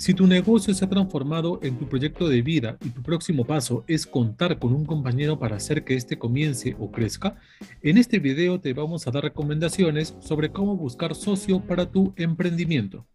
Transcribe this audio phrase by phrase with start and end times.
[0.00, 3.84] Si tu negocio se ha transformado en tu proyecto de vida y tu próximo paso
[3.86, 7.36] es contar con un compañero para hacer que éste comience o crezca,
[7.82, 13.09] en este video te vamos a dar recomendaciones sobre cómo buscar socio para tu emprendimiento.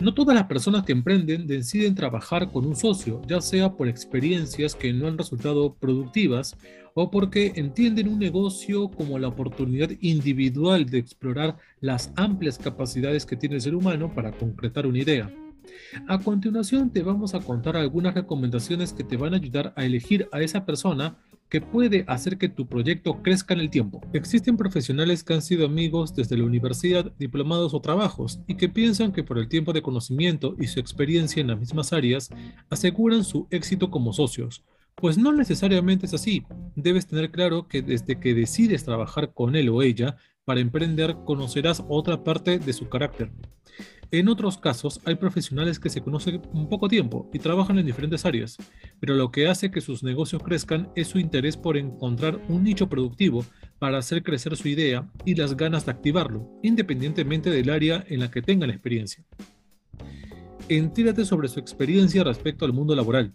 [0.00, 4.76] No todas las personas que emprenden deciden trabajar con un socio, ya sea por experiencias
[4.76, 6.56] que no han resultado productivas
[6.94, 13.36] o porque entienden un negocio como la oportunidad individual de explorar las amplias capacidades que
[13.36, 15.32] tiene el ser humano para concretar una idea.
[16.06, 20.28] A continuación te vamos a contar algunas recomendaciones que te van a ayudar a elegir
[20.30, 21.16] a esa persona
[21.48, 24.00] que puede hacer que tu proyecto crezca en el tiempo.
[24.12, 29.12] Existen profesionales que han sido amigos desde la universidad, diplomados o trabajos y que piensan
[29.12, 32.30] que por el tiempo de conocimiento y su experiencia en las mismas áreas
[32.70, 34.64] aseguran su éxito como socios.
[34.94, 36.44] Pues no necesariamente es así.
[36.74, 40.16] Debes tener claro que desde que decides trabajar con él o ella
[40.48, 43.30] para emprender conocerás otra parte de su carácter.
[44.10, 48.24] En otros casos, hay profesionales que se conocen un poco tiempo y trabajan en diferentes
[48.24, 48.56] áreas,
[48.98, 52.88] pero lo que hace que sus negocios crezcan es su interés por encontrar un nicho
[52.88, 53.44] productivo
[53.78, 58.30] para hacer crecer su idea y las ganas de activarlo, independientemente del área en la
[58.30, 59.22] que tengan experiencia.
[60.70, 63.34] Entírate sobre su experiencia respecto al mundo laboral.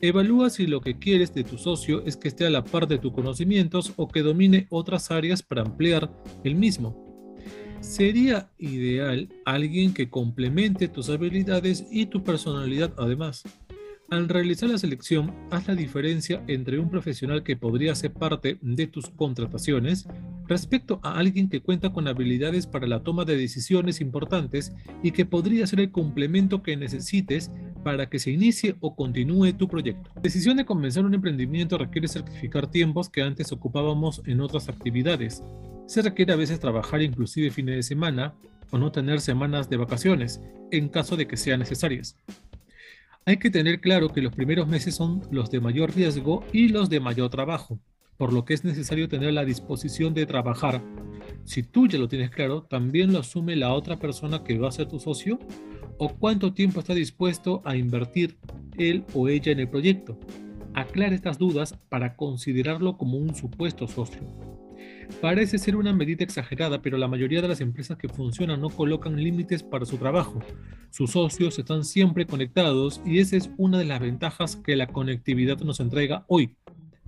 [0.00, 2.98] Evalúa si lo que quieres de tu socio es que esté a la par de
[2.98, 7.04] tus conocimientos o que domine otras áreas para ampliar el mismo.
[7.80, 13.44] Sería ideal alguien que complemente tus habilidades y tu personalidad además.
[14.10, 18.86] Al realizar la selección, haz la diferencia entre un profesional que podría ser parte de
[18.86, 20.06] tus contrataciones
[20.46, 25.24] respecto a alguien que cuenta con habilidades para la toma de decisiones importantes y que
[25.24, 27.50] podría ser el complemento que necesites
[27.84, 30.10] para que se inicie o continúe tu proyecto.
[30.16, 35.44] La decisión de comenzar un emprendimiento requiere sacrificar tiempos que antes ocupábamos en otras actividades
[35.86, 38.34] se requiere a veces trabajar inclusive fines de semana
[38.70, 40.40] o no tener semanas de vacaciones,
[40.70, 42.16] en caso de que sean necesarias.
[43.26, 46.90] Hay que tener claro que los primeros meses son los de mayor riesgo y los
[46.90, 47.78] de mayor trabajo,
[48.16, 50.82] por lo que es necesario tener la disposición de trabajar.
[51.44, 54.72] Si tú ya lo tienes claro, también lo asume la otra persona que va a
[54.72, 55.38] ser tu socio
[55.98, 58.36] o cuánto tiempo está dispuesto a invertir
[58.78, 60.18] él o ella en el proyecto.
[60.74, 64.22] Aclara estas dudas para considerarlo como un supuesto socio.
[65.20, 69.16] Parece ser una medida exagerada, pero la mayoría de las empresas que funcionan no colocan
[69.16, 70.40] límites para su trabajo.
[70.90, 75.58] Sus socios están siempre conectados y esa es una de las ventajas que la conectividad
[75.58, 76.56] nos entrega hoy.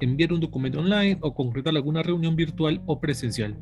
[0.00, 3.56] Enviar un documento online o concretar alguna reunión virtual o presencial.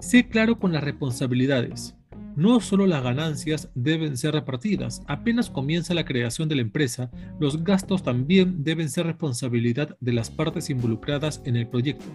[0.00, 1.94] Sé claro con las responsabilidades.
[2.36, 7.62] No solo las ganancias deben ser repartidas, apenas comienza la creación de la empresa, los
[7.62, 12.06] gastos también deben ser responsabilidad de las partes involucradas en el proyecto.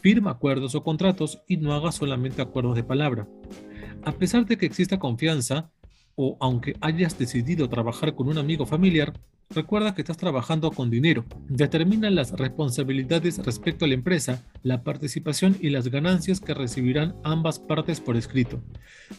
[0.00, 3.28] Firma acuerdos o contratos y no haga solamente acuerdos de palabra.
[4.04, 5.70] A pesar de que exista confianza,
[6.16, 9.12] o aunque hayas decidido trabajar con un amigo familiar,
[9.50, 11.24] recuerda que estás trabajando con dinero.
[11.48, 17.58] Determina las responsabilidades respecto a la empresa, la participación y las ganancias que recibirán ambas
[17.58, 18.60] partes por escrito.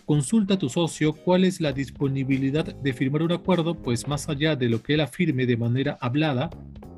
[0.05, 4.55] Consulta a tu socio cuál es la disponibilidad de firmar un acuerdo, pues más allá
[4.55, 6.49] de lo que él afirme de manera hablada,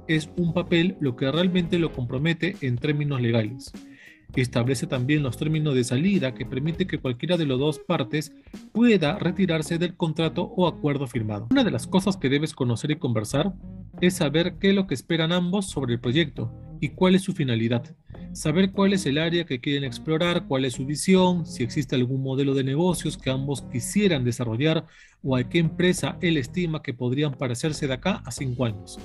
[0.08, 3.72] es un papel lo que realmente lo compromete en términos legales.
[4.36, 8.32] Establece también los términos de salida que permite que cualquiera de las dos partes
[8.72, 11.48] pueda retirarse del contrato o acuerdo firmado.
[11.52, 13.54] Una de las cosas que debes conocer y conversar
[14.02, 17.34] es saber qué es lo que esperan ambos sobre el proyecto y cuál es su
[17.34, 17.84] finalidad.
[18.34, 22.22] Saber cuál es el área que quieren explorar, cuál es su visión, si existe algún
[22.22, 24.86] modelo de negocios que ambos quisieran desarrollar
[25.24, 29.00] o a qué empresa él estima que podrían parecerse de acá a cinco años.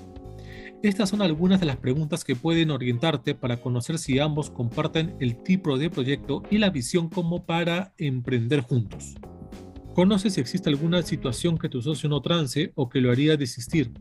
[0.84, 5.43] Estas son algunas de las preguntas que pueden orientarte para conocer si ambos comparten el
[5.43, 9.15] tipo de proyecto y la visión como para emprender juntos.
[9.95, 13.93] Conoce si existe alguna situación que tu socio no trance o que lo haría desistir.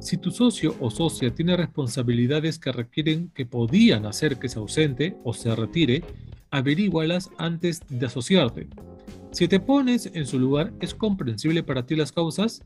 [0.00, 5.18] Si tu socio o socia tiene responsabilidades que requieren que podían hacer que se ausente
[5.22, 6.02] o se retire,
[6.50, 8.68] averígualas antes de asociarte.
[9.32, 12.62] Si te pones en su lugar, ¿es comprensible para ti las causas?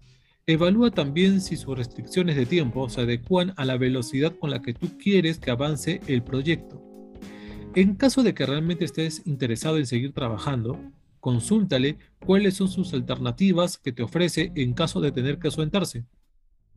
[0.46, 4.74] Evalúa también si sus restricciones de tiempo se adecuan a la velocidad con la que
[4.74, 6.82] tú quieres que avance el proyecto.
[7.74, 10.78] En caso de que realmente estés interesado en seguir trabajando,
[11.18, 11.96] consúltale
[12.26, 16.04] cuáles son sus alternativas que te ofrece en caso de tener que ausentarse.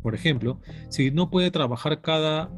[0.01, 2.49] Por ejemplo, si no puede trabajar cada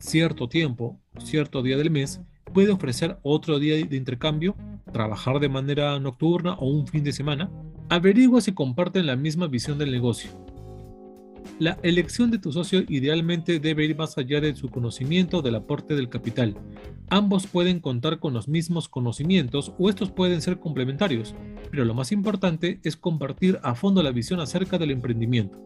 [0.00, 2.20] cierto tiempo, cierto día del mes,
[2.52, 4.56] puede ofrecer otro día de intercambio,
[4.92, 7.52] trabajar de manera nocturna o un fin de semana.
[7.88, 10.45] Averigua si comparten la misma visión del negocio
[11.58, 15.94] la elección de tu socio idealmente debe ir más allá de su conocimiento del aporte
[15.94, 16.56] del capital.
[17.08, 21.34] Ambos pueden contar con los mismos conocimientos o estos pueden ser complementarios,
[21.70, 25.60] Pero lo más importante es compartir a fondo la visión acerca del emprendimiento.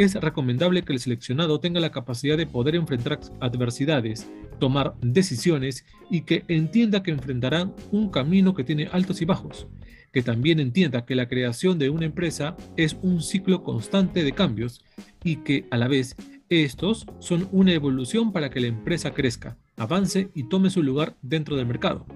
[0.00, 4.26] Es recomendable que el seleccionado tenga la capacidad de poder enfrentar adversidades,
[4.58, 9.66] tomar decisiones y que entienda que enfrentarán un camino que tiene altos y bajos,
[10.10, 14.82] que también entienda que la creación de una empresa es un ciclo constante de cambios
[15.22, 16.16] y que a la vez
[16.48, 21.56] estos son una evolución para que la empresa crezca, avance y tome su lugar dentro
[21.56, 22.06] del mercado.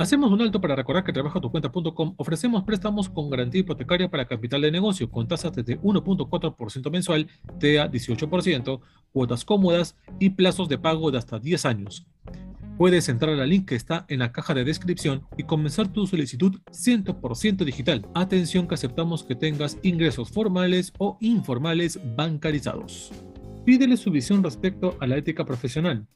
[0.00, 4.70] Hacemos un alto para recordar que trabajatucuenta.com ofrecemos préstamos con garantía hipotecaria para capital de
[4.70, 8.80] negocio con tasas de 1.4% mensual, TEA 18%,
[9.12, 12.06] cuotas cómodas y plazos de pago de hasta 10 años.
[12.78, 16.62] Puedes entrar al link que está en la caja de descripción y comenzar tu solicitud
[16.70, 18.06] 100% digital.
[18.14, 23.12] Atención que aceptamos que tengas ingresos formales o informales bancarizados.
[23.66, 26.06] Pídele su visión respecto a la ética profesional.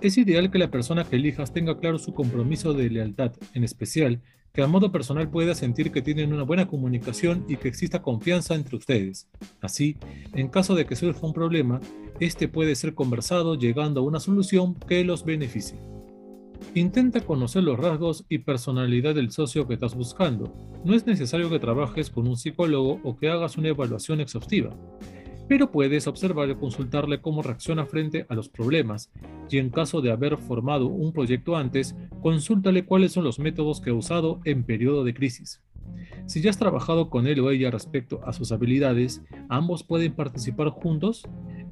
[0.00, 4.22] Es ideal que la persona que elijas tenga claro su compromiso de lealtad, en especial
[4.54, 8.54] que a modo personal pueda sentir que tienen una buena comunicación y que exista confianza
[8.54, 9.28] entre ustedes.
[9.60, 9.98] Así,
[10.32, 11.80] en caso de que surja un problema,
[12.18, 15.78] este puede ser conversado llegando a una solución que los beneficie.
[16.74, 20.54] Intenta conocer los rasgos y personalidad del socio que estás buscando.
[20.82, 24.74] No es necesario que trabajes con un psicólogo o que hagas una evaluación exhaustiva
[25.50, 29.10] pero puedes observar y consultarle cómo reacciona frente a los problemas
[29.50, 33.90] y en caso de haber formado un proyecto antes, consúltale cuáles son los métodos que
[33.90, 35.60] ha usado en periodo de crisis.
[36.26, 40.68] Si ya has trabajado con él o ella respecto a sus habilidades, ambos pueden participar
[40.68, 41.24] juntos.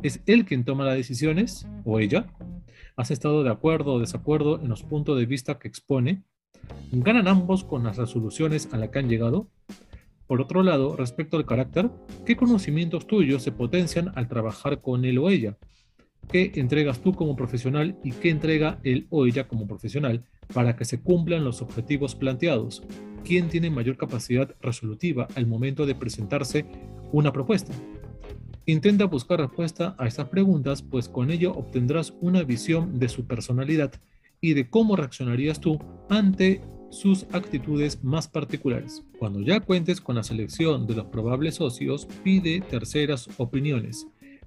[0.03, 2.27] ¿Es él quien toma las decisiones o ella?
[2.97, 6.25] ¿Has estado de acuerdo o desacuerdo en los puntos de vista que expone?
[6.91, 9.47] ¿Ganan ambos con las resoluciones a las que han llegado?
[10.29, 11.91] Por otro lado, respecto al carácter,
[12.27, 15.57] ¿qué conocimientos tuyos se potencian al trabajar con él o ella?
[16.31, 20.23] ¿Qué entregas tú como profesional y qué entrega él o ella como profesional
[20.53, 22.83] para que se cumplan los objetivos planteados?
[23.25, 26.67] ¿Quién tiene mayor capacidad resolutiva al momento de presentarse
[27.11, 27.73] una propuesta?
[28.67, 33.93] Intenta buscar respuesta a estas preguntas, pues con ello obtendrás una visión de su personalidad
[34.43, 35.79] y de cómo reaccionarías tú
[36.11, 36.61] ante
[36.91, 39.05] sus actitudes más particulares.
[39.19, 44.07] Cuando ya cuentes con la selección de los probables socios, pide terceras opiniones.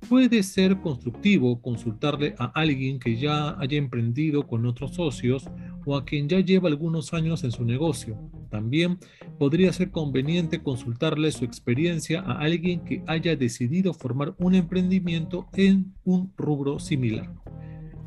[0.09, 5.45] Puede ser constructivo consultarle a alguien que ya haya emprendido con otros socios
[5.85, 8.17] o a quien ya lleva algunos años en su negocio.
[8.49, 8.97] También
[9.38, 15.93] podría ser conveniente consultarle su experiencia a alguien que haya decidido formar un emprendimiento en
[16.03, 17.31] un rubro similar.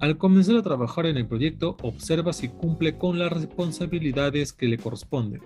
[0.00, 4.78] Al comenzar a trabajar en el proyecto, observa si cumple con las responsabilidades que le
[4.78, 5.40] corresponden.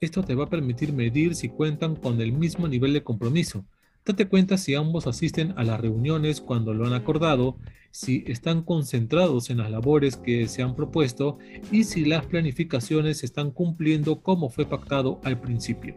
[0.00, 3.64] Esto te va a permitir medir si cuentan con el mismo nivel de compromiso.
[4.06, 7.58] Date cuenta si ambos asisten a las reuniones cuando lo han acordado,
[7.90, 11.38] si están concentrados en las labores que se han propuesto
[11.72, 15.96] y si las planificaciones están cumpliendo como fue pactado al principio.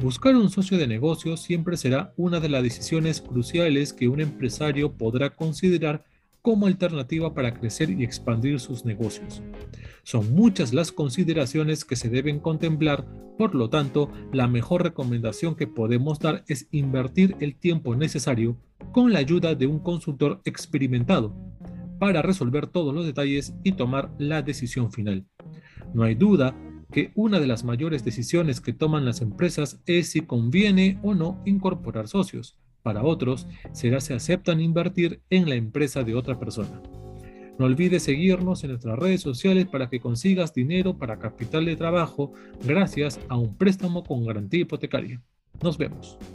[0.00, 4.92] Buscar un socio de negocio siempre será una de las decisiones cruciales que un empresario
[4.92, 6.04] podrá considerar
[6.46, 9.42] como alternativa para crecer y expandir sus negocios.
[10.04, 13.04] Son muchas las consideraciones que se deben contemplar,
[13.36, 18.56] por lo tanto, la mejor recomendación que podemos dar es invertir el tiempo necesario
[18.92, 21.34] con la ayuda de un consultor experimentado
[21.98, 25.26] para resolver todos los detalles y tomar la decisión final.
[25.94, 26.56] No hay duda
[26.92, 31.42] que una de las mayores decisiones que toman las empresas es si conviene o no
[31.44, 36.80] incorporar socios para otros será si aceptan invertir en la empresa de otra persona.
[37.58, 42.32] No olvides seguirnos en nuestras redes sociales para que consigas dinero para capital de trabajo
[42.64, 45.20] gracias a un préstamo con garantía hipotecaria.
[45.60, 46.16] Nos vemos.